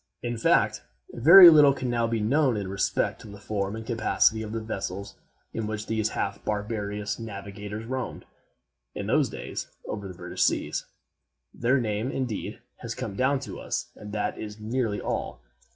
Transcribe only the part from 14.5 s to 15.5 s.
nearly all.